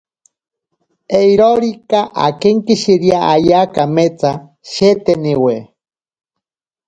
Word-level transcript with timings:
Eirorika 1.19 1.99
akenkishirea 2.25 3.19
ayaa 3.33 3.67
kametsa 3.75 4.29
sheeteniwe. 4.71 5.55